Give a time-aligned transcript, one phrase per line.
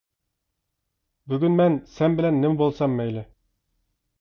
[1.33, 3.25] بۈگۈن مەن سەن بىلەن نېمە بولسام مەيلى.